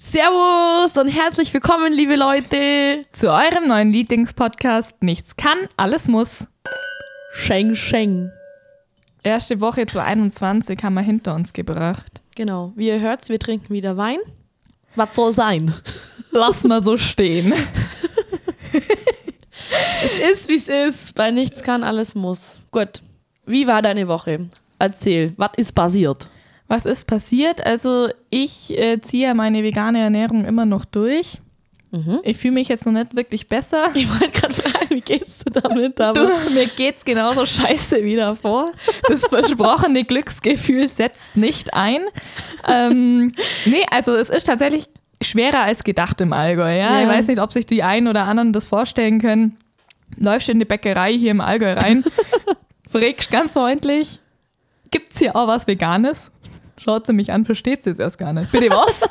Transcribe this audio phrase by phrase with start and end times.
[0.00, 3.04] Servus und herzlich willkommen, liebe Leute.
[3.10, 6.46] Zu eurem neuen Lieblingspodcast Nichts kann, alles muss.
[7.32, 8.30] Sheng Sheng.
[9.24, 12.22] Erste Woche 2021 haben wir hinter uns gebracht.
[12.36, 14.20] Genau, wie ihr hört, wir trinken wieder Wein.
[14.94, 15.74] Was soll sein?
[16.30, 17.52] Lass mal so stehen.
[20.00, 21.14] Es ist, wie es ist.
[21.16, 22.60] Bei Nichts kann, alles muss.
[22.70, 23.02] Gut,
[23.46, 24.48] wie war deine Woche?
[24.78, 26.30] Erzähl, was ist passiert?
[26.68, 27.64] Was ist passiert?
[27.64, 31.40] Also ich äh, ziehe meine vegane Ernährung immer noch durch.
[31.90, 32.20] Mhm.
[32.22, 33.90] Ich fühle mich jetzt noch nicht wirklich besser.
[33.94, 35.98] Ich wollte gerade fragen, wie geht's dir damit?
[35.98, 38.70] Du, Aber mir geht's genauso scheiße wie davor.
[39.08, 42.02] Das versprochene Glücksgefühl setzt nicht ein.
[42.66, 43.32] Ähm,
[43.64, 44.86] nee, also es ist tatsächlich
[45.22, 46.76] schwerer als gedacht im Allgäu.
[46.76, 47.00] Ja?
[47.00, 47.02] Ja.
[47.02, 49.56] Ich weiß nicht, ob sich die einen oder anderen das vorstellen können.
[50.16, 52.02] Läufst in die Bäckerei hier im Allgäu rein,
[52.90, 54.20] fragst ganz freundlich,
[54.90, 56.32] gibt's hier auch was Veganes?
[56.82, 58.50] Schaut sie mich an, versteht sie es erst gar nicht.
[58.52, 59.08] Bitte was?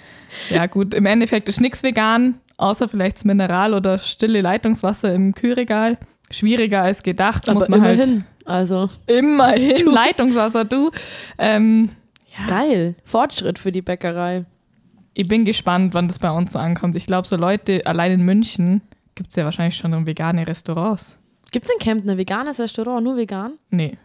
[0.50, 5.34] ja gut, im Endeffekt ist nichts vegan, außer vielleicht das Mineral oder stille Leitungswasser im
[5.34, 5.98] Kühlregal.
[6.30, 8.24] Schwieriger als gedacht, aber muss man immerhin.
[8.44, 10.90] Also, halt immerhin Leitungswasser, du.
[11.38, 11.90] Ähm,
[12.48, 12.94] geil.
[13.04, 14.44] Fortschritt für die Bäckerei.
[15.14, 16.96] ich bin gespannt, wann das bei uns so ankommt.
[16.96, 18.80] Ich glaube, so Leute, allein in München
[19.14, 21.18] gibt es ja wahrscheinlich schon vegane Restaurants.
[21.52, 23.54] Gibt's in Kempten ein veganes Restaurant, nur vegan?
[23.70, 23.98] Nee,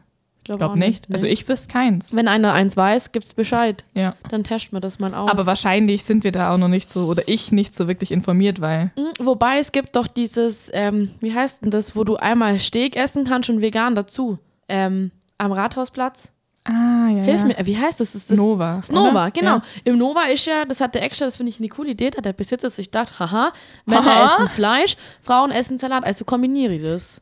[0.46, 1.10] glaube auch nicht.
[1.10, 1.16] Nee.
[1.16, 2.14] Also ich wüsste keins.
[2.14, 3.84] Wenn einer eins weiß, gibt's Bescheid.
[3.94, 4.16] Ja.
[4.30, 5.30] Dann testen wir das mal aus.
[5.30, 8.62] Aber wahrscheinlich sind wir da auch noch nicht so, oder ich nicht so wirklich informiert,
[8.62, 12.58] weil Mm, Wobei es gibt doch dieses, ähm, wie heißt denn das, wo du einmal
[12.60, 14.40] Steak essen kannst und vegan dazu.
[14.70, 16.32] Ähm, am Rathausplatz.
[16.68, 17.24] Ah, ja.
[17.24, 17.48] Hilf ja.
[17.48, 18.16] mir, wie heißt das?
[18.16, 18.78] Ist das Nova.
[18.78, 19.32] Das Nova, oder?
[19.32, 19.56] genau.
[19.58, 19.64] Ja.
[19.84, 22.18] Im Nova ist ja, das hat der extra, das finde ich eine coole Idee, da
[22.18, 23.54] hat der Besitzer sich gedacht, haha,
[23.86, 24.26] Männer Haha.
[24.26, 27.22] essen Fleisch, Frauen essen Salat, also kombiniere ich das.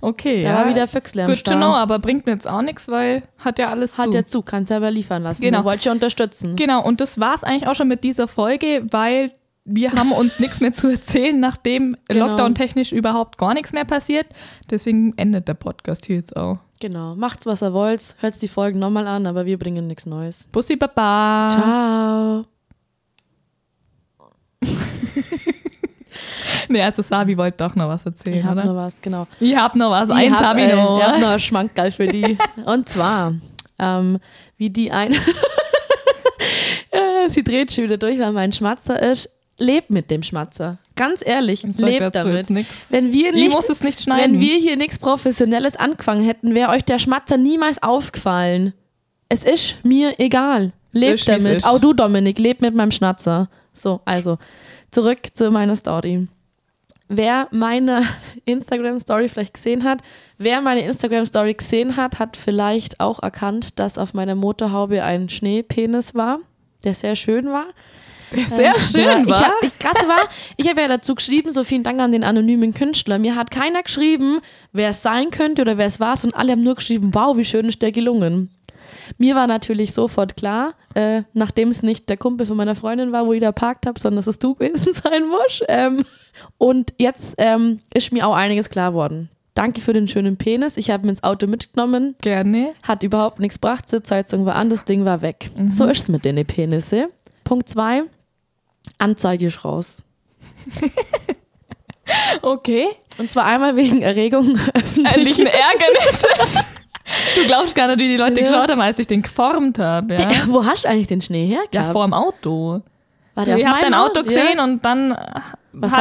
[0.00, 0.56] Okay, Da ja.
[0.56, 3.98] war wieder Füchsle to know, aber bringt mir jetzt auch nichts, weil hat ja alles
[3.98, 4.10] Hat zu.
[4.12, 5.42] der Zug, kann selber liefern lassen.
[5.42, 5.58] Genau.
[5.58, 5.68] Genau.
[5.68, 6.56] Wollte ich unterstützen.
[6.56, 9.32] Genau, und das war es eigentlich auch schon mit dieser Folge, weil
[9.64, 12.26] wir haben uns nichts mehr zu erzählen, nachdem Genau.
[12.28, 14.26] Lockdown-technisch überhaupt gar nichts mehr passiert.
[14.70, 16.58] Deswegen endet der Podcast hier jetzt auch.
[16.80, 17.14] Genau.
[17.16, 18.16] Macht's, was ihr wollt.
[18.20, 20.46] Hört die Folgen nochmal an, aber wir bringen nichts Neues.
[20.52, 21.48] Bussi Baba.
[21.50, 22.44] Ciao.
[26.70, 28.64] Nee, also Sabi wollte doch noch was erzählen, Ich hab oder?
[28.64, 29.26] noch was, genau.
[29.40, 30.08] ich hab noch was.
[30.08, 30.98] Ich Eins hab, hab ich äh, noch.
[30.98, 32.36] Ich hab noch ein Schmankerl für die.
[32.64, 33.34] Und zwar,
[33.78, 34.18] ähm,
[34.56, 35.14] wie die ein.
[36.90, 39.28] Äh, Sie dreht schon wieder durch, weil mein Schmatzer ist.
[39.58, 40.76] Lebt mit dem Schmatzer.
[40.96, 42.46] Ganz ehrlich, lebt damit.
[42.90, 44.34] Wenn wir Ich nicht, muss es nicht schneiden.
[44.34, 48.74] wenn wir hier nichts Professionelles angefangen hätten, wäre euch der Schmatzer niemals aufgefallen.
[49.30, 50.72] Es ist mir egal.
[50.92, 51.64] Lebt damit.
[51.64, 53.48] Auch du, Dominik, lebt mit meinem Schnatzer.
[53.72, 54.38] So, also,
[54.90, 56.28] zurück zu meiner Story.
[57.08, 58.02] Wer meine
[58.46, 60.02] Instagram-Story vielleicht gesehen hat,
[60.38, 66.14] wer meine Instagram-Story gesehen hat, hat vielleicht auch erkannt, dass auf meiner Motorhaube ein Schneepenis
[66.14, 66.40] war,
[66.84, 67.66] der sehr schön war.
[68.48, 69.52] Sehr Äh, schön, der- war.
[69.62, 70.18] Ich ich, krasse war,
[70.56, 73.20] ich habe ja dazu geschrieben, so vielen Dank an den anonymen Künstler.
[73.20, 74.40] Mir hat keiner geschrieben,
[74.72, 77.44] wer es sein könnte oder wer es war, und alle haben nur geschrieben, wow, wie
[77.44, 78.50] schön ist der gelungen.
[79.18, 83.26] Mir war natürlich sofort klar, äh, nachdem es nicht der Kumpel von meiner Freundin war,
[83.26, 85.62] wo ich da parkt habe, sondern dass es du gewesen sein muss.
[85.68, 86.04] Ähm,
[86.58, 89.30] und jetzt ähm, ist mir auch einiges klar worden.
[89.54, 90.76] Danke für den schönen Penis.
[90.76, 92.74] Ich habe ihn ins Auto mitgenommen, Gerne.
[92.82, 95.50] hat überhaupt nichts gebracht, Sitzheizung war an, das Ding war weg.
[95.66, 97.08] So ist es mit den Penisse.
[97.42, 98.02] Punkt zwei,
[98.98, 99.96] Anzeige ist raus.
[102.42, 102.86] Okay.
[103.18, 105.46] Und zwar einmal wegen Erregung Endlichen öffentlichen.
[105.46, 106.64] Ärgernisses.
[107.36, 108.46] Du glaubst gar nicht, wie die Leute Ja.
[108.46, 110.14] geschaut haben, als ich den geformt habe.
[110.16, 110.28] Ja?
[110.48, 111.60] Wo hast du eigentlich den Schnee her?
[111.72, 112.82] ja, vor dem Auto.
[113.34, 114.64] War der ich habe dein Auto gesehen Ja.
[114.64, 115.44] und dann habe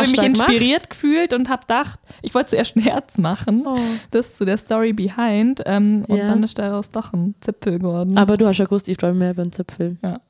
[0.03, 0.25] ich mich da gemacht?
[0.49, 3.63] inspiriert gefühlt und habe gedacht, ich wollte zuerst ein Herz machen.
[3.67, 3.77] Oh.
[4.11, 5.61] Das zu der Story behind.
[5.65, 8.17] Ähm, Und dann ist daraus doch ein Zipfel geworden.
[8.17, 9.97] Aber du hast ja gewusst, ich mich mehr über den Zipfel.
[10.01, 10.21] Ja.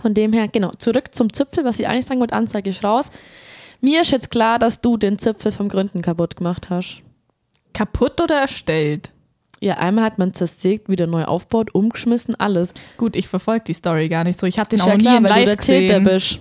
[0.00, 3.10] Von dem her, genau, zurück zum Zipfel, was ich eigentlich sagen wollte, Anzeige ist raus.
[3.80, 7.02] Mir ist jetzt klar, dass du den Zipfel vom Gründen kaputt gemacht hast.
[7.74, 9.10] Kaputt oder erstellt?
[9.62, 12.74] Ja, einmal hat man zersägt, wieder neu aufgebaut, umgeschmissen, alles.
[12.96, 14.44] Gut, ich verfolge die Story gar nicht so.
[14.44, 16.04] Ich habe den Ist auch ja nie klar, in weil du live der Täter gesehen.
[16.04, 16.40] bist.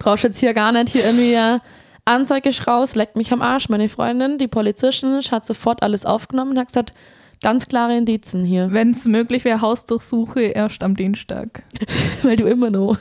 [0.00, 1.60] Brauchst jetzt hier gar nicht hier irgendwie äh,
[2.04, 3.68] Anzeige raus, leckt mich am Arsch.
[3.68, 6.92] Meine Freundin, die Polizistin, ist, hat sofort alles aufgenommen und hat gesagt,
[7.42, 8.72] ganz klare Indizen hier.
[8.72, 11.62] Wenn es möglich wäre, Hausdurchsuche erst am Dienstag.
[12.22, 12.96] Weil du immer noch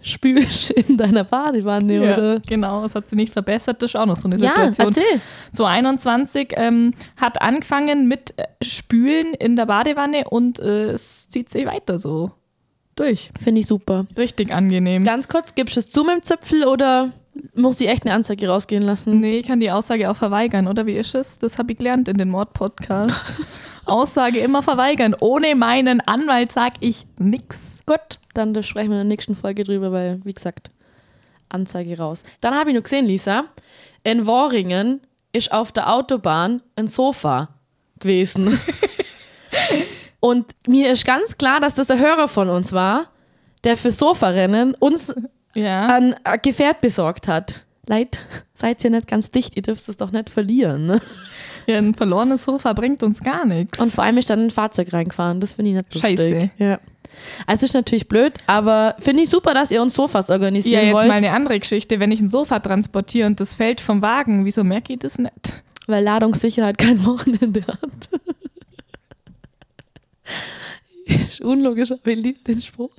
[0.00, 2.40] spülst in deiner Badewanne, oder?
[2.40, 3.82] genau, es hat sie nicht verbessert.
[3.82, 4.86] Das ist auch noch so eine Ja, Situation.
[4.88, 5.20] erzähl.
[5.52, 11.50] so 21 ähm, hat angefangen mit äh, Spülen in der Badewanne und äh, es zieht
[11.50, 12.30] sich weiter so
[12.96, 13.30] durch.
[13.40, 14.06] Finde ich super.
[14.16, 15.04] Richtig angenehm.
[15.04, 17.12] Ganz kurz, gibst du es zu mit dem Zipfel oder
[17.54, 19.20] muss ich echt eine Anzeige rausgehen lassen?
[19.20, 21.38] Nee, ich kann die Aussage auch verweigern, oder wie ist es?
[21.38, 23.46] Das habe ich gelernt in den Mord-Podcasts.
[23.88, 25.14] Aussage immer verweigern.
[25.20, 27.80] Ohne meinen Anwalt sag ich nix.
[27.86, 30.70] Gut, dann da sprechen wir in der nächsten Folge drüber, weil, wie gesagt,
[31.48, 32.22] Anzeige raus.
[32.40, 33.44] Dann habe ich nur gesehen, Lisa,
[34.04, 35.00] in Worringen
[35.32, 37.48] ist auf der Autobahn ein Sofa
[38.00, 38.58] gewesen.
[40.20, 43.06] Und mir ist ganz klar, dass das ein Hörer von uns war,
[43.64, 45.14] der für Sofarennen uns
[45.54, 45.86] Ja.
[45.86, 47.64] ein Gefährt besorgt hat.
[47.88, 48.20] Leid,
[48.54, 50.86] seid ihr nicht ganz dicht, ihr dürft es doch nicht verlieren.
[50.86, 51.00] Ne?
[51.66, 51.78] ja.
[51.78, 53.78] Ein verlorenes Sofa bringt uns gar nichts.
[53.78, 56.18] Und vor allem ist dann ein Fahrzeug reingefahren, das finde ich nicht lustig.
[56.18, 56.50] Scheiße.
[56.58, 56.80] Ja.
[57.46, 60.94] Also ist natürlich blöd, aber finde ich super, dass ihr uns Sofas ja, organisieren jetzt
[60.94, 61.98] wollt, mal eine andere Geschichte.
[61.98, 65.62] Wenn ich ein Sofa transportiere und das fällt vom Wagen, wieso merke ich das nicht?
[65.88, 67.80] weil Ladungssicherheit kein Wochenende hat.
[71.06, 72.94] ist unlogisch, aber ich liebe den Spruch.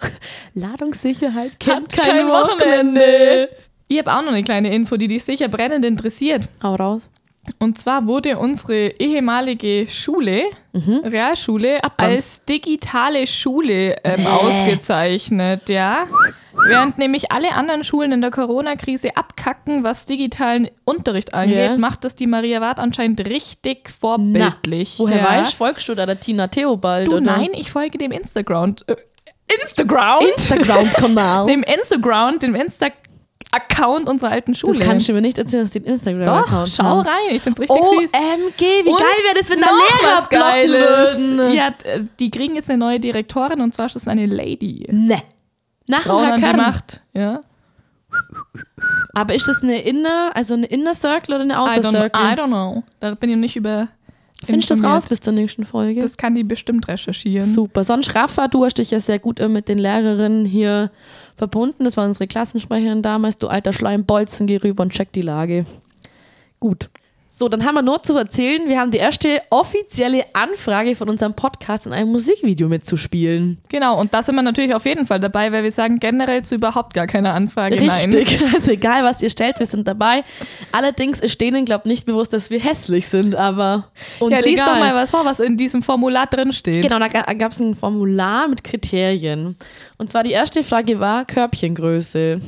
[0.55, 3.49] Ladungssicherheit kennt Hat kein, Wochenende.
[3.91, 6.47] Ich habe auch noch eine kleine Info, die dich sicher brennend interessiert.
[6.61, 7.01] Hau raus.
[7.57, 10.43] Und zwar wurde unsere ehemalige Schule,
[11.03, 12.11] Realschule, Abbrand.
[12.11, 16.05] als digitale Schule ähm, ausgezeichnet, ja.
[16.67, 21.77] Während nämlich alle anderen Schulen in der Corona-Krise abkacken, was digitalen Unterricht angeht, Ja.
[21.77, 24.95] macht das die Maria Ward anscheinend richtig vorbildlich.
[24.99, 25.23] Woher ja.
[25.25, 27.07] weißt du, folgst du da der Tina Theobald?
[27.07, 27.37] Du, oder?
[27.37, 28.75] nein, ich folge dem Instagram.
[28.85, 28.95] Äh,
[29.61, 30.25] Instagram?
[30.35, 31.47] Instagram-Kanal.
[31.47, 32.53] dem Instagram, dem
[33.51, 34.77] Insta-Account unserer alten Schule.
[34.79, 36.99] Das kannst du mir nicht erzählen, dass die einen Doch, Instagram-Account schau haben.
[37.01, 38.11] rein, ich find's richtig süß.
[38.13, 41.53] OMG, wie Und geil wäre das, wenn da Lehrer blocken würden.
[41.53, 44.87] Ja, d- die kriegen jetzt eine neue Direktorin und zwar ist das eine Lady.
[44.91, 45.21] Ne.
[45.87, 46.55] Nach Frauen an.
[46.57, 47.01] Macht.
[47.13, 47.41] Ja.
[49.13, 52.21] Aber ist das eine Inner, also eine Inner Circle oder eine Outer Circle?
[52.21, 52.83] I don't know.
[52.99, 53.87] Da bin ich nicht über.
[54.45, 56.01] Findest du das raus bis zur nächsten Folge?
[56.01, 57.43] Das kann die bestimmt recherchieren.
[57.43, 57.83] Super.
[57.83, 60.91] Sonst Rafa, du hast dich ja sehr gut äh, mit den Lehrerinnen hier
[61.35, 61.83] verbunden.
[61.83, 63.37] Das war unsere Klassensprecherin damals.
[63.37, 65.65] Du alter Schleimbolzen, geh rüber und check die Lage.
[66.59, 66.89] Gut.
[67.39, 71.35] So, dann haben wir nur zu erzählen, wir haben die erste offizielle Anfrage von unserem
[71.35, 73.59] Podcast in einem Musikvideo mitzuspielen.
[73.69, 76.55] Genau, und da sind wir natürlich auf jeden Fall dabei, weil wir sagen generell zu
[76.55, 78.11] überhaupt gar keiner Anfrage nein.
[78.11, 78.41] Richtig.
[78.53, 80.25] Also egal, was ihr stellt, wir sind dabei.
[80.73, 83.87] Allerdings ist denen, glaube ich, nicht bewusst, dass wir hässlich sind, aber
[84.19, 84.73] uns Ja, lies egal.
[84.73, 86.83] doch mal was vor, was in diesem Formular drin steht.
[86.83, 89.55] Genau, da gab es ein Formular mit Kriterien.
[89.97, 92.41] Und zwar die erste Frage war Körbchengröße.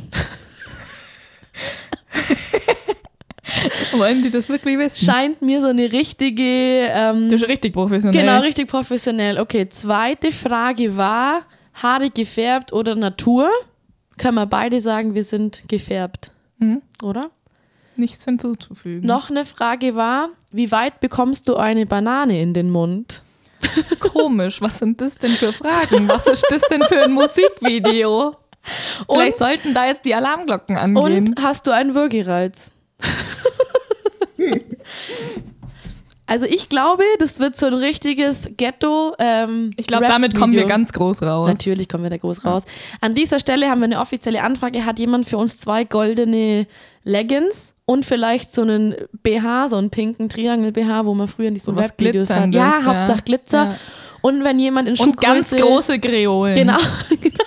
[3.97, 5.05] Wollen die das wirklich wissen?
[5.05, 6.41] Scheint mir so eine richtige.
[6.89, 8.19] Ähm, Das ist richtig professionell.
[8.21, 9.39] genau, richtig professionell.
[9.39, 11.41] Okay, zweite Frage war
[11.73, 13.49] Haare gefärbt oder Natur.
[14.17, 16.81] Können wir beide sagen, wir sind gefärbt, Hm?
[17.03, 17.31] oder?
[17.95, 19.05] Nichts hinzuzufügen.
[19.07, 23.21] Noch eine Frage war, wie weit bekommst du eine Banane in den Mund?
[23.99, 26.07] Komisch, was sind das denn für Fragen?
[26.09, 28.35] Was ist das denn für ein Musikvideo?
[29.09, 31.03] Vielleicht sollten da jetzt die Alarmglocken angehen.
[31.29, 32.71] Und hast du einen Würgereiz?
[36.27, 39.13] also ich glaube, das wird so ein richtiges Ghetto.
[39.19, 41.47] Ähm, ich glaube, damit kommen wir ganz groß raus.
[41.47, 42.63] Natürlich kommen wir da groß raus.
[43.01, 44.85] An dieser Stelle haben wir eine offizielle Anfrage.
[44.85, 46.67] Hat jemand für uns zwei goldene
[47.03, 51.71] Leggings und vielleicht so einen BH, so einen pinken Triangel-BH, wo man früher nicht so
[51.71, 52.53] So was Rap-Videos hat.
[52.53, 52.85] Ja, ja.
[52.85, 53.63] Hauptsache Glitzer.
[53.65, 53.75] Ja.
[54.21, 55.57] Und wenn jemand in Und ganz Schuhgröße...
[55.57, 56.55] große Kreolen.
[56.55, 56.77] Genau,
[57.09, 57.45] genau.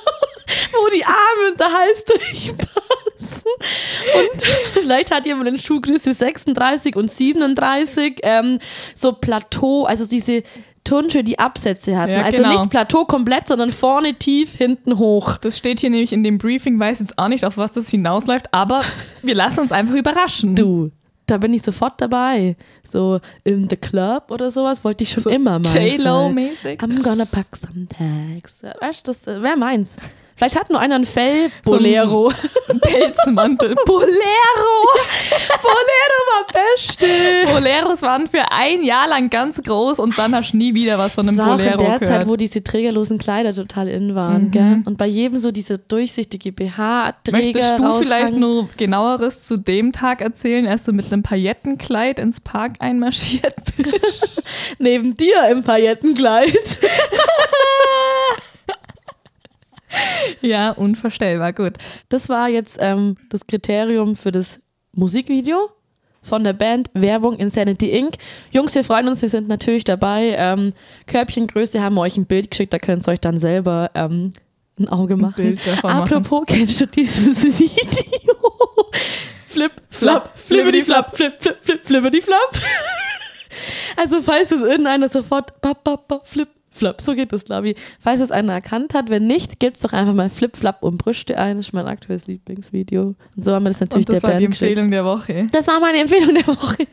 [0.72, 2.83] Wo die Arme und der Hals durchpassen.
[3.32, 4.42] Und
[4.72, 8.58] vielleicht hat jemand in Schuhgröße 36 und 37 ähm,
[8.94, 10.42] so Plateau, also diese
[10.84, 12.12] Turnschuhe, die Absätze hatten.
[12.12, 12.50] Ja, also genau.
[12.50, 15.38] nicht Plateau komplett, sondern vorne tief, hinten hoch.
[15.38, 18.52] Das steht hier nämlich in dem Briefing, weiß jetzt auch nicht, auf was das hinausläuft,
[18.52, 18.82] aber
[19.22, 20.54] wir lassen uns einfach überraschen.
[20.54, 20.90] Du,
[21.26, 22.56] da bin ich sofort dabei.
[22.86, 25.74] So in the club oder sowas wollte ich schon immer mal.
[25.74, 26.80] J-Lo-mäßig.
[26.80, 28.62] I'm gonna pack some tags.
[28.62, 29.96] Weißt du, das wäre meins.
[30.36, 32.32] Vielleicht hat nur einer ein Fell-Bolero.
[32.80, 33.74] Pelzmantel.
[33.86, 34.88] Bolero!
[35.62, 37.06] Bolero war beste.
[37.52, 41.14] Boleros waren für ein Jahr lang ganz groß und dann hast du nie wieder was
[41.14, 42.04] von Das einem war auch Bolero in der gehört.
[42.06, 44.50] Zeit, wo diese trägerlosen Kleider total in waren, Mhm.
[44.50, 44.82] gell?
[44.84, 48.38] Und bei jedem so diese durchsichtige BH-Träger Möchtest du vielleicht raushang.
[48.40, 54.42] nur genaueres zu dem Tag erzählen, als du mit einem Paillettenkleid ins Park einmarschiert bist?
[54.80, 56.78] neben dir im Paillettenkleid?
[60.40, 61.74] ja, unvorstellbar, gut.
[62.08, 64.60] Das war jetzt ähm, das Kriterium für das
[64.92, 65.70] Musikvideo
[66.22, 68.16] von der Band Werbung Insanity Inc.
[68.50, 70.34] Jungs, wir freuen uns, wir sind natürlich dabei.
[70.38, 70.72] Ähm,
[71.06, 74.32] Körbchengröße haben wir euch ein Bild geschickt, da könnt ihr euch dann selber ähm,
[74.78, 75.58] ein Auge machen.
[75.64, 78.34] Davon Apropos, kennst du dieses Video?
[79.46, 82.50] Flip, flap, flippity flap, flip, flip, flip, flippity flap.
[83.96, 87.76] Also falls es irgendeiner sofort bap, bap, bap, flip, Flap, so geht das, glaube ich.
[88.00, 91.38] Falls es einer erkannt hat, wenn nicht, gibt's doch einfach mal Flip, Flap und Brüste
[91.38, 91.56] ein.
[91.56, 93.14] Das ist mein aktuelles Lieblingsvideo.
[93.36, 94.70] Und so haben wir das natürlich Und das der war die Band geschickt.
[94.70, 95.46] Empfehlung der Woche.
[95.52, 96.86] Das war meine Empfehlung der Woche.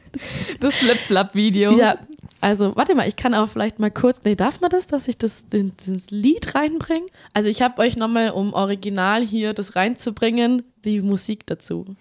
[0.60, 1.78] Das Flip-Flap-Video.
[1.78, 1.98] Ja,
[2.42, 5.18] also warte mal, ich kann auch vielleicht mal kurz, nee, darf man das, dass ich
[5.18, 7.06] das den, das Lied reinbringe?
[7.34, 11.96] Also ich habe euch nochmal, um original hier das reinzubringen, die Musik dazu.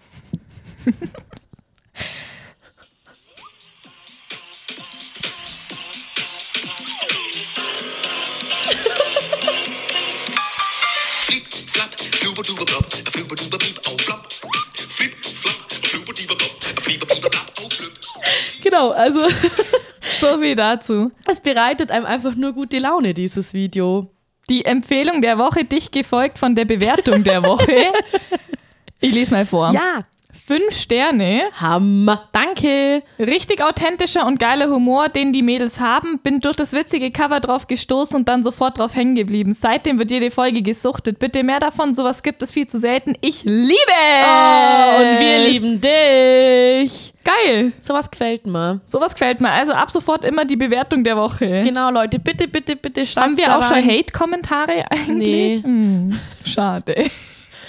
[18.63, 19.19] Genau, also
[20.01, 21.11] So viel dazu.
[21.27, 24.13] es bereitet einem einfach nur gute Laune, dieses Video.
[24.49, 27.85] Die Empfehlung der Woche, dich gefolgt von der Bewertung der Woche.
[29.03, 29.73] Ich lese mal vor.
[29.73, 30.03] Ja,
[30.51, 31.43] Fünf Sterne.
[31.53, 33.03] Hammer, danke.
[33.17, 36.19] Richtig authentischer und geiler Humor, den die Mädels haben.
[36.19, 39.53] Bin durch das witzige Cover drauf gestoßen und dann sofort drauf hängen geblieben.
[39.53, 41.19] Seitdem wird jede Folge gesuchtet.
[41.19, 43.13] Bitte mehr davon, sowas gibt es viel zu selten.
[43.21, 44.25] Ich liebe es!
[44.27, 47.13] Oh, und wir lieben dich.
[47.23, 47.71] Geil.
[47.79, 48.81] Sowas gefällt mir.
[48.85, 49.51] Sowas gefällt mir.
[49.51, 51.61] Also ab sofort immer die Bewertung der Woche.
[51.63, 55.17] Genau, Leute, bitte, bitte, bitte schreibt Haben wir auch schon Hate-Kommentare eigentlich?
[55.17, 55.61] Nee.
[55.63, 57.09] Hm, schade.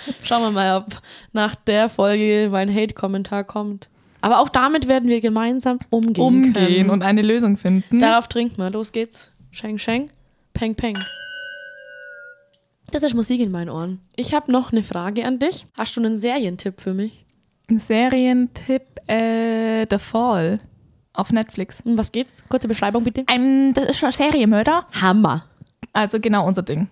[0.22, 1.00] Schauen wir mal, ob
[1.32, 3.88] nach der Folge mein Hate-Kommentar kommt.
[4.20, 6.90] Aber auch damit werden wir gemeinsam umgehen, Umgehen können.
[6.90, 7.98] und eine Lösung finden.
[7.98, 8.70] Darauf trinken wir.
[8.70, 9.30] Los geht's.
[9.50, 10.10] Sheng, Sheng.
[10.54, 10.96] Peng, Peng.
[12.90, 14.00] Das ist Musik in meinen Ohren.
[14.16, 15.66] Ich habe noch eine Frage an dich.
[15.76, 17.24] Hast du einen Serientipp für mich?
[17.70, 20.60] Ein Serientipp, äh, The Fall
[21.14, 21.80] auf Netflix.
[21.84, 22.44] Um was geht's?
[22.48, 23.24] Kurze Beschreibung bitte.
[23.28, 24.86] Ähm, das ist schon Serienmörder.
[25.00, 25.46] Hammer.
[25.92, 26.88] Also genau unser Ding.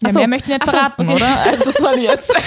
[0.00, 0.18] Ja, Ach so.
[0.18, 1.14] mehr möchte ich nicht verraten, okay.
[1.14, 1.26] oder?
[1.46, 2.30] Also das soll jetzt.
[2.30, 2.42] Das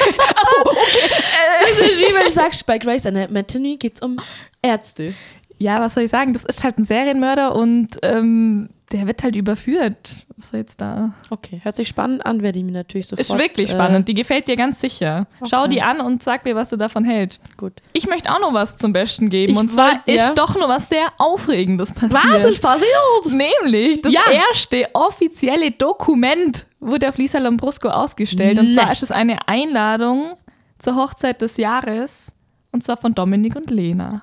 [1.80, 4.20] ist wie wenn du sagst, bei Grey's Anatomy geht's um
[4.62, 5.14] Ärzte.
[5.60, 6.34] Ja, was soll ich sagen?
[6.34, 10.26] Das ist halt ein Serienmörder und ähm, der wird halt überführt.
[10.38, 11.14] Was soll jetzt da?
[11.30, 13.20] Okay, hört sich spannend an, werde ich mir natürlich sofort.
[13.30, 14.08] Ist wirklich äh, spannend.
[14.08, 15.28] Die gefällt dir ganz sicher.
[15.48, 15.70] Schau Okay.
[15.76, 17.40] die an und sag mir, was du davon hältst.
[17.58, 17.74] Gut.
[17.94, 19.52] Ich möchte auch noch was zum Besten geben.
[19.54, 20.16] Ich und zwar wollt- ja.
[20.16, 22.14] ist doch noch was sehr Aufregendes passiert.
[22.34, 22.90] Was ist passiert?
[23.28, 24.22] Nämlich das Ja.
[24.50, 28.58] erste offizielle Dokument wurde auf Lisa Lambrusco ausgestellt.
[28.58, 28.76] Und Nee.
[28.76, 30.34] zwar ist es eine Einladung
[30.80, 32.34] zur Hochzeit des Jahres.
[32.72, 34.22] Und zwar von Dominik und Lena.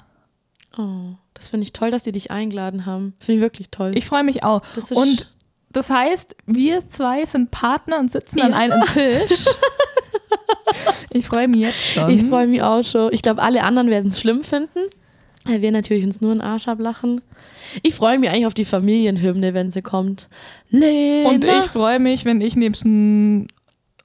[0.79, 3.15] Oh, das finde ich toll, dass die dich eingeladen haben.
[3.21, 3.93] Finde ich wirklich toll.
[3.97, 4.63] Ich freue mich auch.
[4.75, 5.33] Das ist- und
[5.71, 8.59] das heißt, wir zwei sind Partner und sitzen an Ja.
[8.59, 9.47] einem Tisch.
[11.11, 12.11] ich freue mich jetzt schon.
[12.11, 13.13] Ich freue mich auch schon.
[13.13, 14.79] Ich glaube, alle anderen werden es schlimm finden.
[15.45, 17.21] Weil wir natürlich uns nur einen Arsch ablachen.
[17.83, 20.29] Ich freue mich eigentlich auf die Familienhymne, wenn sie kommt.
[20.71, 21.29] Lena.
[21.31, 23.47] und ich freue mich, wenn ich neben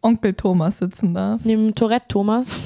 [0.04, 1.42] Onkel Thomas sitzen darf.
[1.44, 2.62] Neben Tourette Thomas.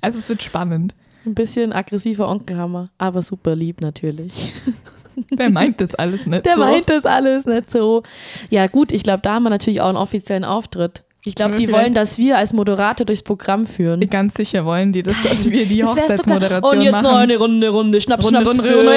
[0.00, 0.94] Also es wird spannend.
[1.26, 2.88] Ein bisschen aggressiver Onkelhammer.
[2.98, 4.54] Aber super lieb natürlich.
[5.32, 6.60] Der meint das alles nicht Der so.
[6.60, 8.02] meint das alles nicht so.
[8.50, 11.02] Ja, gut, ich glaube, da haben wir natürlich auch einen offiziellen Auftritt.
[11.24, 13.98] Ich glaube, die wollen, dass wir als Moderator durchs Programm führen.
[14.08, 17.02] Ganz sicher wollen die das, dass wir die Das Hochzeitsmoderation sogar- Und jetzt machen.
[17.04, 18.92] noch eine Runde, Runde, Schnaps, Runde, Schnaps Runde, für Runde.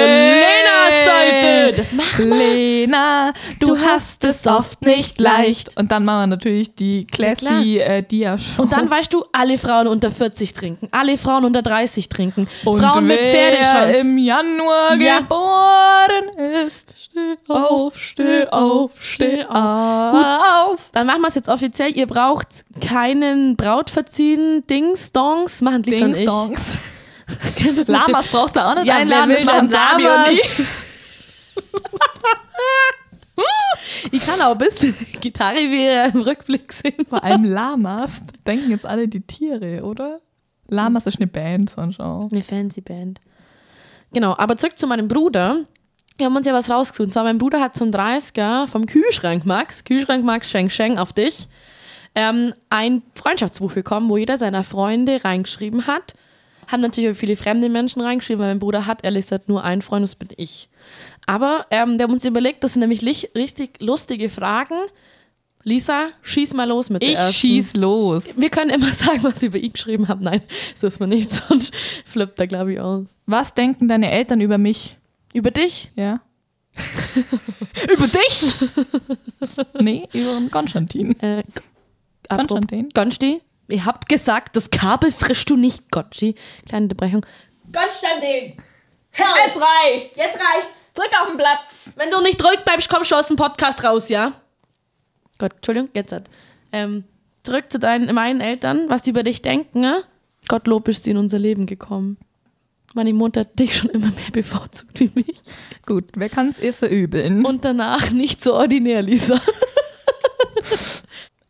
[1.70, 1.76] Seite.
[1.76, 5.76] Das machen Lena, du hast es oft nicht leicht.
[5.76, 8.62] Und dann machen wir natürlich die classy äh, Dia-Show.
[8.62, 12.80] Und dann weißt du, alle Frauen unter 40 trinken, alle Frauen unter 30 trinken, Und
[12.80, 13.96] Frauen mit wer Pferdeschwanz.
[13.98, 15.18] im Januar Ja.
[15.18, 20.90] geboren ist, steh auf, steh auf, steh auf.
[20.92, 21.96] Dann machen wir es jetzt offiziell.
[21.96, 22.48] Ihr braucht
[22.80, 26.26] keinen Brautverziehen, Dings, Dongs, machen Lisa und Dings, ich.
[26.26, 26.76] Dongs.
[27.88, 30.66] Lamas braucht da auch nicht Ja, einladen, das machen Sabi und ich.
[34.12, 37.06] Ich kann auch ein bisschen Gitarre wie im Rückblick sehen.
[37.08, 40.20] Vor allem Lamas, denken jetzt alle die Tiere, oder?
[40.68, 42.28] Lamas ist eine Band, sonst auch.
[42.30, 43.20] Eine fancy Band.
[44.12, 45.64] Genau, aber zurück zu meinem Bruder.
[46.16, 47.06] Wir haben uns ja was rausgesucht.
[47.06, 51.12] Und zwar, mein Bruder hat zum 30er vom Kühlschrank Max, Kühlschrank Max, Schenk Schenk auf
[51.12, 51.48] dich,
[52.14, 56.14] ähm, ein Freundschaftsbuch bekommen, wo jeder seiner Freunde reingeschrieben hat.
[56.70, 59.82] Haben natürlich auch viele fremde Menschen reingeschrieben, weil mein Bruder hat ehrlich gesagt nur einen
[59.82, 60.68] Freund, das bin ich.
[61.26, 64.74] Aber ähm, wir haben uns überlegt, das sind nämlich lich- richtig lustige Fragen.
[65.62, 68.38] Lisa, schieß mal los mit der Ich schieß los.
[68.38, 70.22] Wir können immer sagen, was sie über ihn geschrieben haben.
[70.24, 70.40] Nein,
[70.72, 71.72] das dürfen wir nicht, sonst
[72.06, 73.04] flippt er, glaube ich, aus.
[73.26, 74.96] Was denken deine Eltern über mich?
[75.34, 75.90] Über dich?
[75.96, 76.20] Ja.
[77.92, 78.54] über dich?
[79.80, 81.18] nee, über Konstantin.
[81.20, 81.42] Äh,
[82.28, 82.88] Konstantin?
[82.94, 86.34] Gonsti, ihr habt gesagt, das Kabel frischst du nicht, Gonsti.
[86.68, 87.24] Kleine Unterbrechung.
[87.72, 88.56] Konstantin!
[89.12, 90.16] Jetzt reicht.
[90.16, 90.92] Jetzt reicht's!
[90.94, 91.90] Drück auf den Platz.
[91.96, 94.34] Wenn du nicht ruhig bleibst, kommst du aus dem Podcast raus, ja?
[95.38, 96.28] Gott, Entschuldigung, jetzt hat.
[96.72, 97.04] Ähm,
[97.42, 100.02] zurück zu deinen, meinen Eltern, was die über dich denken, ne?
[100.48, 102.18] Gottlob ist sie in unser Leben gekommen.
[102.94, 105.42] Meine Mutter hat dich schon immer mehr bevorzugt wie mich.
[105.86, 107.46] Gut, wer kann es ihr verübeln?
[107.46, 109.40] Und danach nicht so ordinär, Lisa.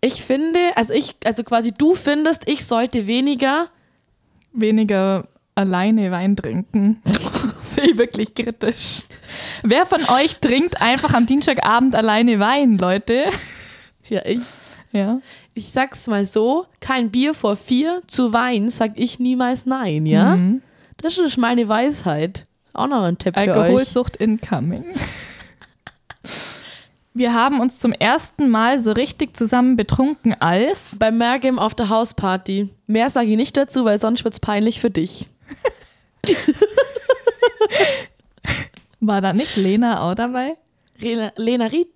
[0.01, 3.69] Ich finde, also ich, also quasi du findest, ich sollte weniger.
[4.53, 7.03] weniger alleine Wein trinken.
[7.75, 9.03] Sehe ich wirklich kritisch.
[9.63, 13.27] Wer von euch trinkt einfach am Dienstagabend alleine Wein, Leute?
[14.09, 14.41] Ja, ich.
[14.93, 15.21] Ja.
[15.55, 20.37] Ich sag's mal so: kein Bier vor vier zu Wein, sag ich niemals nein, ja?
[20.37, 20.63] Mhm.
[20.97, 22.47] Das ist meine Weisheit.
[22.73, 23.49] Auch noch ein Tipp für euch.
[23.51, 24.85] Alkoholsucht incoming.
[27.13, 31.89] Wir haben uns zum ersten Mal so richtig zusammen betrunken als Beim Mergem auf der
[31.89, 32.69] Hausparty.
[32.87, 35.27] Mehr sage ich nicht dazu, weil sonst wird's peinlich für dich.
[39.01, 40.55] war da nicht Lena auch dabei?
[41.03, 41.87] Rena, Lena Ri,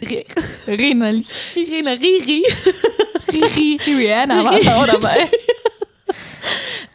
[0.00, 0.24] Re,
[0.66, 2.42] Rena Rena Riri.
[3.32, 5.30] Riri, Rihanna war da auch dabei.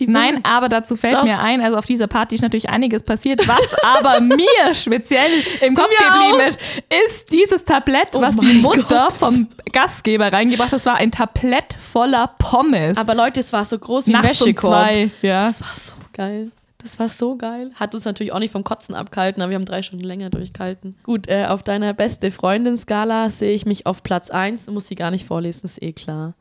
[0.08, 1.24] Nein, aber dazu fällt Doch.
[1.24, 5.30] mir ein, also auf dieser Party ist natürlich einiges passiert, was aber mir speziell
[5.62, 6.60] im Kopf Mir geblieben ist,
[7.08, 9.14] ist dieses Tablett, was die Mutter Gott.
[9.14, 10.78] vom Gastgeber reingebracht hat.
[10.78, 12.98] Das war ein Tablett voller Pommes.
[12.98, 15.46] Aber Leute, es war so groß wie nachts um zwei, ja.
[15.46, 16.52] Das war so geil.
[16.82, 17.72] Das war so geil.
[17.76, 20.96] Hat uns natürlich auch nicht vom Kotzen abgehalten, aber wir haben drei Stunden länger durchgehalten.
[21.04, 24.68] Gut, äh, auf deiner beste Freundin-Skala sehe ich mich auf Platz 1.
[24.68, 26.34] Muss sie gar nicht vorlesen, ist eh klar.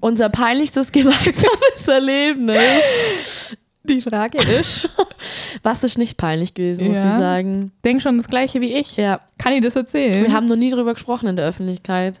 [0.00, 3.56] Unser peinlichstes gemeinsames Erlebnis.
[3.84, 4.88] Die Frage ist,
[5.62, 7.12] Was ist nicht peinlich gewesen, muss Ja.
[7.12, 7.72] ich sagen.
[7.84, 8.96] denk schon das gleiche wie ich.
[8.96, 10.14] Ja, Kann ich das erzählen?
[10.24, 12.20] wir haben noch nie drüber gesprochen in der Öffentlichkeit.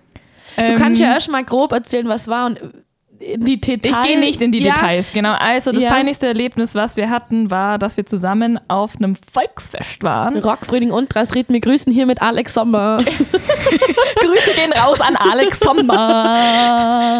[0.56, 2.60] Du Ähm, kannst ja erst mal grob erzählen, was war und
[3.18, 3.96] in die Details.
[3.96, 5.34] Ich gehe nicht in die ja, Details, genau.
[5.38, 5.90] Also das Ja.
[5.90, 10.38] peinlichste Erlebnis, was wir hatten, war, dass wir zusammen auf einem Volksfest waren.
[10.38, 11.52] Rock, Frühling und Reden.
[11.52, 12.98] Wir grüßen hier mit Alex Sommer.
[14.20, 16.36] Grüße gehen raus an Alex Sommer.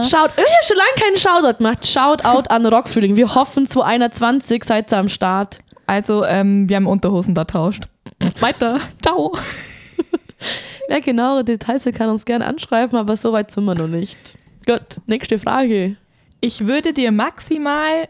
[0.04, 1.86] Schaut, ich habe schon lange keinen Shoutout gemacht.
[1.86, 3.16] Shoutout an Rockfrühling.
[3.16, 5.60] Wir hoffen, 2021 seid ihr am Start.
[5.86, 7.84] Also, ähm, wir haben Unterhosen da tauscht.
[8.40, 8.80] Weiter.
[9.02, 9.36] Ciao.
[10.88, 14.36] Wer genauere Details will, kann uns gerne anschreiben, aber so weit sind wir noch nicht.
[14.66, 15.96] Gut, nächste Frage.
[16.40, 18.08] Ich würde dir maximal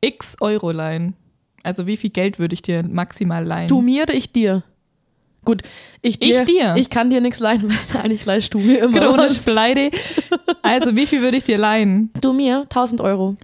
[0.00, 1.14] x Euro leihen.
[1.62, 3.68] Also wie viel Geld würde ich dir maximal leihen?
[3.68, 4.62] Du mir oder ich dir?
[5.44, 5.62] Gut,
[6.02, 6.40] ich dir.
[6.40, 6.74] Ich dir.
[6.76, 7.62] Ich kann dir nichts leihen,
[7.92, 9.90] weil eigentlich leihst du mir immer Chronisch was.
[10.62, 12.10] Also wie viel würde ich dir leihen?
[12.20, 13.36] Du mir 1000 Euro.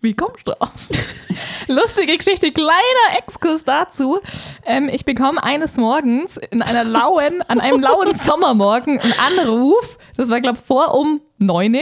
[0.00, 0.70] Wie kommst du drauf?
[1.68, 4.20] Lustige Geschichte, kleiner Exkurs dazu.
[4.64, 10.30] Ähm, ich bekomme eines Morgens in einer lauen, an einem lauen Sommermorgen einen Anruf, das
[10.30, 11.76] war glaube vor um neun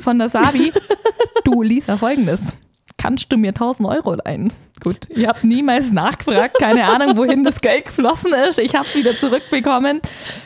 [0.00, 0.72] von der Sabi.
[1.44, 2.54] Du, Lisa, folgendes.
[2.98, 4.52] Kannst du mir 1000 Euro leihen?
[4.82, 8.58] Gut, ich habe niemals nachgefragt, keine Ahnung, wohin das Geld geflossen ist.
[8.58, 10.00] Ich habe es wieder zurückbekommen.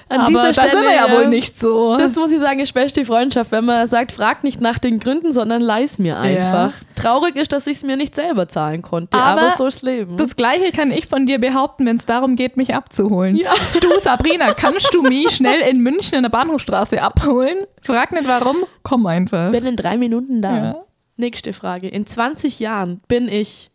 [0.09, 1.13] An aber dieser da sind Stelle, wir ja ja.
[1.13, 1.97] wohl nicht so.
[1.97, 5.33] Das muss ich sagen, ist beste Freundschaft, wenn man sagt, frag nicht nach den Gründen,
[5.33, 6.73] sondern leih's mir einfach.
[6.95, 10.17] Traurig ist, dass ich es mir nicht selber zahlen konnte, aber, Aber so ist Leben.
[10.19, 13.37] Das gleiche kann ich von dir behaupten, wenn es darum geht, mich abzuholen.
[13.37, 13.53] Ja.
[13.81, 17.59] Du, Sabrina, kannst du mich schnell in München in der Bahnhofstraße abholen?
[17.83, 19.51] Frag nicht warum, komm einfach.
[19.51, 20.57] bin in drei Minuten da.
[20.57, 20.85] Ja.
[21.17, 21.89] Nächste Frage.
[21.89, 23.71] In 20 Jahren bin ich.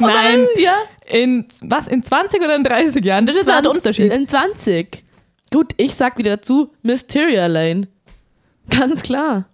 [0.00, 0.78] Nein, Ja.
[1.06, 1.86] in was?
[1.88, 3.26] In 20 oder in 30 Jahren?
[3.26, 4.12] Das ist halt der Unterschied.
[4.12, 5.04] In 20.
[5.52, 7.88] Gut, ich sag wieder dazu Mysteria Lane.
[8.70, 9.46] Ganz klar.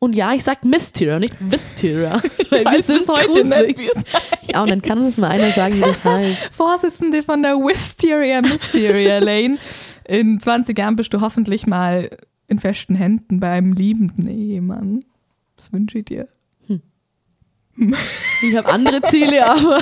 [0.00, 2.22] Und ja, ich sag Mysteria, nicht Wisteria.
[2.50, 4.38] Weil wir weiß sind heute nicht, wie es heißt.
[4.42, 4.84] Ich auch nicht.
[4.84, 6.46] Kann uns mal einer sagen, wie das heißt?
[6.54, 9.58] Vorsitzende von der Wisteria Mysteria Lane.
[10.06, 12.10] In 20 Jahren bist du hoffentlich mal
[12.46, 15.04] in festen Händen beim liebenden Ehemann.
[15.56, 16.28] Das wünsche ich dir.
[18.42, 19.80] Ich habe andere Ziele, aber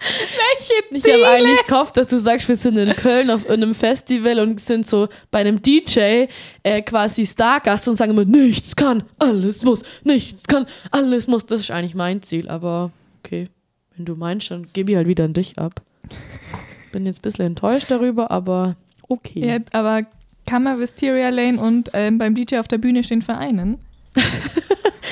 [0.00, 4.38] Welche ich habe eigentlich gehofft, dass du sagst, wir sind in Köln auf einem Festival
[4.38, 6.26] und sind so bei einem DJ
[6.62, 11.46] äh, quasi Stargast und sagen immer, nichts kann, alles muss, nichts kann, alles muss.
[11.46, 12.92] Das ist eigentlich mein Ziel, aber
[13.24, 13.48] okay,
[13.96, 15.82] wenn du meinst, dann gebe ich halt wieder an dich ab.
[16.92, 18.76] Bin jetzt ein bisschen enttäuscht darüber, aber
[19.08, 19.46] okay.
[19.46, 20.06] Ja, aber
[20.46, 23.78] kann man Wisteria Lane und ähm, beim DJ auf der Bühne stehen vereinen?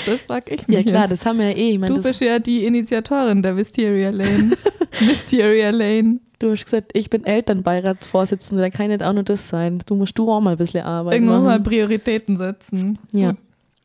[0.07, 1.13] Das frag ich mich Ja klar, jetzt.
[1.13, 1.71] das haben wir ja eh.
[1.73, 4.53] Ich mein, Du bist ja die Initiatorin der Wisteria Lane.
[5.01, 6.21] Wisteria Lane.
[6.39, 9.83] du hast gesagt, ich bin Elternbeiratsvorsitzende, da kann nicht auch nur das sein.
[9.87, 11.25] Du musst du auch mal ein bisschen arbeiten.
[11.25, 11.61] Irgendwo mal.
[11.61, 12.99] Prioritäten setzen.
[13.13, 13.31] Ja.
[13.31, 13.39] Gut.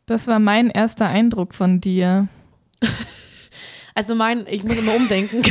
[0.05, 2.27] Das war mein erster Eindruck von dir.
[3.93, 5.41] Also mein, ich muss immer umdenken.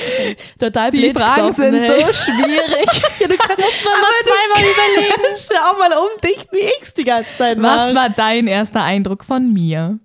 [0.58, 2.00] Total Die Fragen gesoffen, sind hey.
[2.00, 3.02] so schwierig.
[3.18, 5.22] ja, du kannst mal, mal zweimal überlegen.
[5.22, 7.94] Du ja auch mal umdichten, wie ich's die ganze Zeit Was mache.
[7.96, 9.98] war dein erster Eindruck von mir?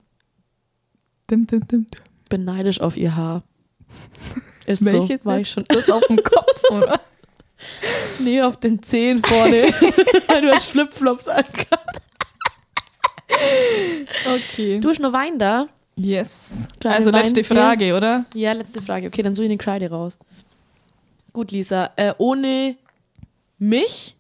[1.28, 1.88] Dum, dum, dum,
[2.30, 3.44] bin neidisch auf ihr Haar.
[4.66, 5.64] Ist Welches so, war ich schon.
[5.68, 7.00] Das auf dem Kopf, oder?
[8.20, 9.72] Nee, auf den Zehen vorne.
[9.72, 12.02] du hast Flipflops angehabt.
[14.28, 14.80] Okay.
[14.80, 15.68] Du hast noch Wein da?
[15.96, 16.68] Yes.
[16.80, 18.26] Kleine also letzte Wein- Frage, oder?
[18.34, 19.08] Ja, letzte Frage.
[19.08, 20.18] Okay, dann suche ich eine Gescheide raus.
[21.32, 21.92] Gut, Lisa.
[21.96, 22.76] Äh, ohne
[23.58, 24.16] mich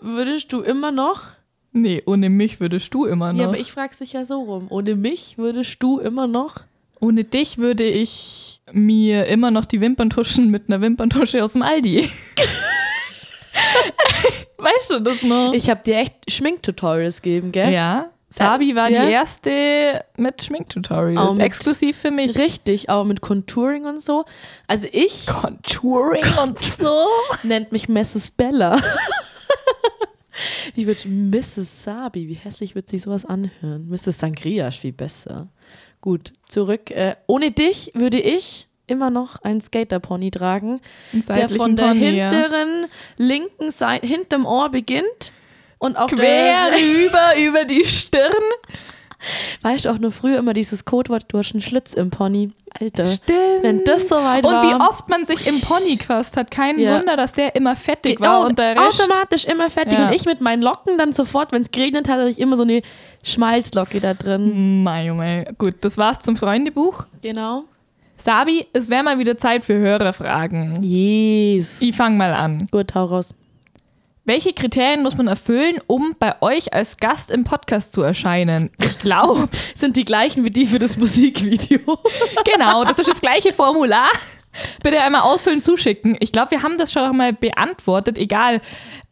[0.00, 1.22] würdest du immer noch.
[1.72, 3.40] Nee, ohne mich würdest du immer noch.
[3.40, 4.66] Ja, aber ich frag's dich ja so rum.
[4.70, 6.62] Ohne mich würdest du immer noch.
[7.00, 11.62] ohne dich würde ich mir immer noch die Wimpern tuschen mit einer Wimperntusche aus dem
[11.62, 12.10] Aldi.
[14.58, 15.52] weißt du das noch?
[15.52, 17.72] Ich habe dir echt Schminktutorials gegeben, gell?
[17.72, 18.10] ja.
[18.32, 19.06] Sabi war ja.
[19.06, 21.32] die erste mit Schminktutorials.
[21.32, 22.38] Mit- exklusiv für mich.
[22.38, 24.24] Richtig, auch mit Contouring und so.
[24.68, 27.06] Also ich Contouring und so.
[27.42, 28.30] nennt mich Mrs.
[28.30, 28.78] Bella.
[30.74, 31.84] Wie wird Mrs.
[31.84, 32.28] Sabi?
[32.28, 33.88] Wie hässlich wird sich sowas anhören?
[33.88, 34.18] Mrs.
[34.18, 35.48] Sangria ist viel besser.
[36.00, 36.90] Gut, zurück.
[36.90, 40.80] Äh, ohne dich würde ich immer noch einen Skaterpony tragen,
[41.12, 42.30] Einen der von der Pony, ja.
[42.30, 45.32] hinteren linken Seite, hinterm Ohr beginnt
[45.78, 48.32] und auf Quer der rüber über die Stirn.
[49.62, 52.50] Weißt du auch nur früher immer dieses Codewort, du hast einen Schlitz im Pony.
[52.78, 53.38] Alter, Stimmt.
[53.62, 54.62] wenn das so weit Und war.
[54.62, 56.50] wie oft man sich im Pony gefasst hat.
[56.50, 56.98] Kein Ja.
[56.98, 59.00] Wunder, dass der immer fettig Genau, war und der Rest.
[59.02, 59.98] automatisch immer fertig.
[59.98, 60.06] Ja.
[60.08, 62.62] Und ich mit meinen Locken dann sofort, wenn es geregnet hat, hatte ich immer so
[62.62, 62.82] eine
[63.22, 64.82] Schmalzlocke da drin.
[64.82, 65.52] Mein Junge.
[65.58, 67.06] Gut, das war's zum Freundebuch.
[67.22, 67.64] Genau.
[68.16, 70.82] Sabi, es wäre mal wieder Zeit für Hörerfragen.
[70.82, 71.80] Yes.
[71.82, 72.58] Ich fange mal an.
[72.70, 73.34] Gut, hau raus.
[74.24, 78.70] Welche Kriterien muss man erfüllen, um bei euch als Gast im Podcast zu erscheinen?
[78.78, 81.80] Ich glaube, Sind die gleichen wie die für das Musikvideo.
[82.44, 84.08] genau, das ist das gleiche Formular.
[84.82, 86.16] Bitte einmal ausfüllen, zuschicken.
[86.20, 88.18] Ich glaube, wir haben das schon mal beantwortet.
[88.18, 88.60] Egal,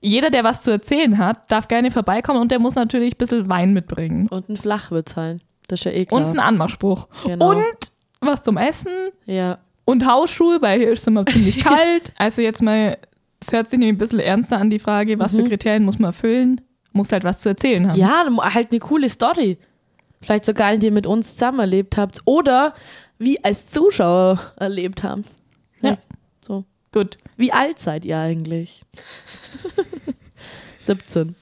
[0.01, 3.49] jeder, der was zu erzählen hat, darf gerne vorbeikommen und der muss natürlich ein bisschen
[3.49, 4.29] Wein mitbringen.
[4.29, 5.41] Und ein Flachwürzeln.
[5.69, 6.27] Das ist ja eh Und klar.
[6.27, 7.09] einen Anmachspruch.
[7.25, 7.51] Genau.
[7.51, 8.93] Und was zum Essen
[9.27, 9.59] ja.
[9.85, 12.13] und Hausschuhe, weil hier ist es immer ziemlich kalt.
[12.17, 12.99] Also jetzt mal,
[13.41, 16.11] es hört sich nämlich ein bisschen ernster an die Frage, was für Kriterien muss man
[16.11, 16.61] erfüllen?
[16.93, 17.99] Muss halt was zu erzählen haben.
[17.99, 18.25] Ja,
[18.55, 19.59] halt eine coole Story.
[20.21, 22.21] Vielleicht sogar, die ihr mit uns zusammen erlebt habt.
[22.25, 22.75] Oder
[23.19, 25.25] wie als Zuschauer erlebt habt.
[25.81, 25.97] Ja.
[26.47, 26.65] So.
[26.93, 27.19] Gut.
[27.37, 28.83] Wie alt seid ihr eigentlich?
[30.81, 31.37] 17.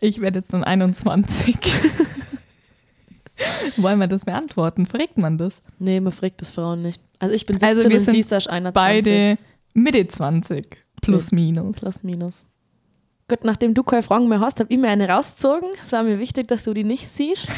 [0.00, 1.56] Ich werde jetzt dann 21.
[3.76, 4.86] Wollen wir das beantworten?
[4.86, 5.62] Fragt man das?
[5.78, 7.00] Nee, man fragt das Frauen nicht.
[7.18, 8.74] Also ich bin 17 Also wir und sind Lisa ist 21.
[8.74, 9.38] Beide
[9.74, 10.66] Mitte 20.
[11.00, 11.76] Plus, minus.
[11.76, 12.46] Plus, minus.
[13.28, 15.68] Gut, nachdem du keine Fragen mehr hast, habe ich mir eine rausgezogen.
[15.82, 17.48] Es war mir wichtig, dass du die nicht siehst.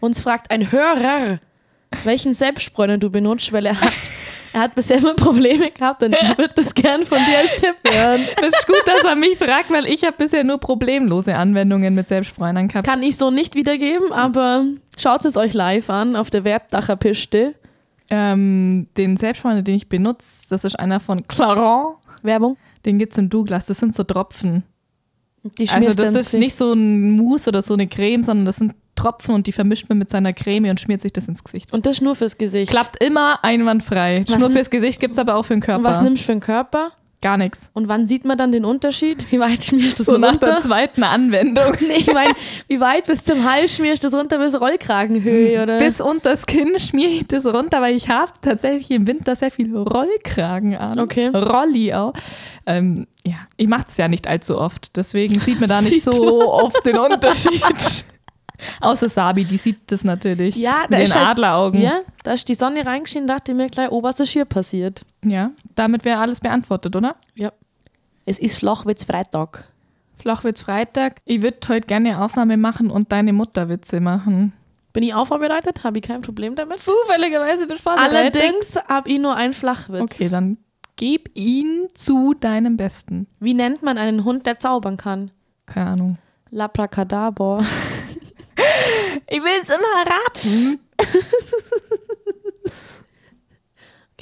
[0.00, 1.38] Uns fragt ein Hörer,
[2.04, 3.92] welchen Selbstbräuner du benutzt, weil er hat,
[4.52, 7.76] er hat bisher immer Probleme gehabt und er wird das gern von dir als Tipp
[7.88, 8.20] hören.
[8.36, 12.08] Das ist gut, dass er mich fragt, weil ich habe bisher nur problemlose Anwendungen mit
[12.08, 12.86] Selbstbräunern gehabt.
[12.86, 14.64] Kann ich so nicht wiedergeben, aber
[14.98, 17.54] schaut es euch live an auf der Wertdacher Piste.
[18.14, 21.96] Ähm, den Selbstbräuner, den ich benutze, das ist einer von Clarent.
[22.22, 22.58] Werbung.
[22.84, 23.66] Den gibt's in Douglas.
[23.66, 24.64] Das sind so Tropfen.
[25.58, 28.74] Die Also das ist nicht so ein Mousse oder so eine Creme, sondern das sind
[28.96, 31.72] Tropfen und die vermischt man mit seiner Creme und schmiert sich das ins Gesicht.
[31.72, 32.70] Und das nur fürs Gesicht.
[32.70, 34.24] Klappt immer einwandfrei.
[34.28, 35.78] Was Nur fürs Gesicht gibt's aber auch für den Körper.
[35.78, 36.92] Und was nimmst du für einen Körper?
[37.22, 37.70] Gar nichts.
[37.72, 39.30] Und wann sieht man dann den Unterschied?
[39.30, 40.46] Wie weit schmierst du das So nach runter?
[40.46, 41.72] der zweiten Anwendung.
[41.96, 42.34] Ich meine,
[42.68, 45.78] wie weit bis zum Hals schmierst du das runter bis Rollkragenhöhe, oder?
[45.78, 49.52] Bis unter das Kinn schmiere ich das runter, weil ich habe tatsächlich im Winter sehr
[49.52, 50.98] viel Rollkragen an.
[50.98, 51.28] Okay.
[51.28, 52.12] Rolli auch.
[52.66, 54.96] Ähm, ja, ich mache es ja nicht allzu oft.
[54.96, 57.62] Deswegen sieht man da nicht so oft den Unterschied.
[58.80, 60.54] Außer Sabi, die sieht das natürlich.
[60.56, 61.80] Ja, mit da den ist halt- Adleraugen.
[61.82, 65.02] ja, da ist die Sonne reingeschienen, dachte ich mir gleich, oh, was ist hier passiert?
[65.24, 67.12] ja, damit wäre alles beantwortet, oder?
[67.34, 67.52] Ja.
[68.24, 69.64] Es ist Flachwitz Freitag.
[70.18, 71.16] Flachwitz Freitag.
[71.24, 74.52] Ich würde heute gerne eine Ausnahme machen und deine Mutterwitze machen.
[74.92, 75.84] Bin ich auch vorbereitet?
[75.84, 76.78] Habe ich kein Problem damit?
[76.78, 78.36] Zufälligerweise bist du vorbereitet.
[78.36, 80.02] Allerdings habe ich nur einen Flachwitz.
[80.02, 80.58] Okay, dann
[80.96, 83.26] gib ihn zu deinem Besten.
[83.40, 85.30] Wie nennt man einen Hund, der zaubern kann?
[85.66, 86.18] Keine Ahnung.
[86.50, 87.60] Labracadabra.
[89.28, 90.80] Ich will es immer raten.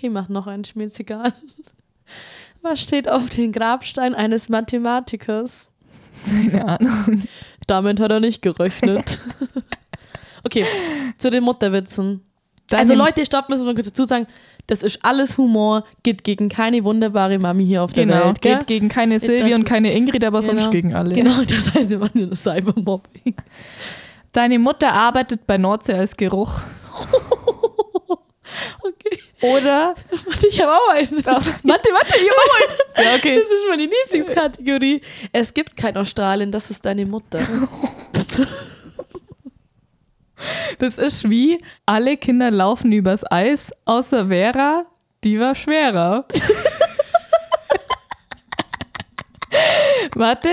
[0.00, 0.64] Okay, mach noch einen,
[0.98, 1.30] egal.
[2.62, 5.70] Was steht auf dem Grabstein eines Mathematikers?
[6.26, 7.22] Keine Ahnung.
[7.66, 9.20] Damit hat er nicht gerechnet.
[10.44, 10.64] okay,
[11.18, 12.22] zu den Mutterwitzen.
[12.68, 14.26] Deine- Also Leute, stopp, müssen wir kurz dazu sagen,
[14.68, 18.40] das ist alles Humor, geht gegen keine wunderbare Mami hier auf der Genau, Welt.
[18.40, 18.56] Gell?
[18.56, 20.60] geht gegen keine Silvia und keine Ingrid, aber Genau.
[20.62, 21.14] sonst gegen alle.
[21.14, 23.34] Genau, das heißt immer nur Cybermobbing.
[24.32, 26.62] Deine Mutter arbeitet bei Nordsee als Geruch.
[29.42, 29.94] Oder?
[30.10, 31.24] Warte, ich habe auch einen.
[31.24, 32.76] warte, warte, jawohl.
[32.96, 33.40] Ja, okay.
[33.40, 35.00] Das ist meine Lieblingskategorie.
[35.32, 37.40] Es gibt kein Australien, das ist deine Mutter.
[40.78, 44.84] Das ist wie, alle Kinder laufen übers Eis, außer Vera,
[45.24, 46.26] die war schwerer.
[50.14, 50.50] Warte,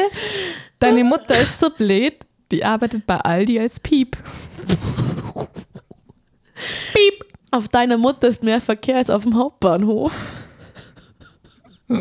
[0.79, 2.15] deine Mutter ist so blöd,
[2.51, 4.17] die arbeitet bei Aldi als Piep.
[6.93, 7.26] Piep.
[7.51, 10.13] Auf deiner Mutter ist mehr Verkehr als auf dem Hauptbahnhof.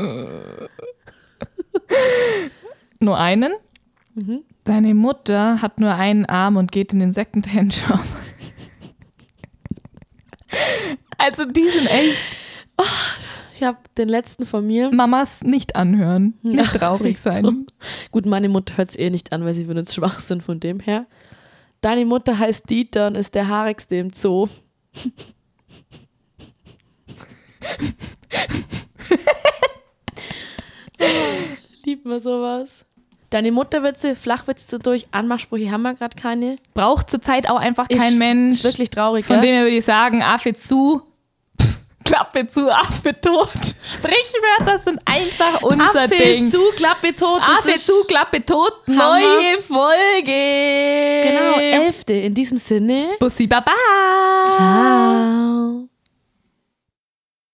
[3.01, 3.53] Nur einen?
[4.65, 8.01] Deine Mutter hat nur einen Arm und geht in den Secondhand-Shop.
[11.19, 12.19] Also die sind echt
[13.57, 14.91] Ich habe den letzten von mir.
[14.93, 17.43] Mamas nicht anhören, nicht traurig sein.
[17.43, 17.53] So.
[18.11, 20.79] Gut, meine Mutter hört es eh nicht an, weil sie würden schwach sind von dem
[20.79, 21.07] her.
[21.81, 24.49] Deine Mutter heißt Dieter und ist der haarigste im Zoo.
[31.85, 32.85] Liebt man sowas.
[33.31, 36.57] Deine Mutterwitze, Flachwitze durch, Anmachsprüche haben wir gerade keine.
[36.75, 38.65] Braucht zurzeit auch einfach kein Ist Mensch.
[38.65, 39.47] Wirklich traurig, Von gell?
[39.47, 41.03] dem her würde ich sagen, Affe zu,
[42.05, 43.49] Klappe zu, Affe tot.
[43.99, 46.49] Sprichwörter sind einfach unser Affe Ding.
[46.49, 47.41] zu, Klappe tot.
[47.43, 49.19] Affe zu, Klappe tot, Hammer.
[49.19, 51.23] neue Folge.
[51.25, 52.13] Genau, elfte.
[52.13, 53.17] In diesem Sinne.
[53.19, 53.73] Bussi Baba.
[54.47, 55.89] Ciao.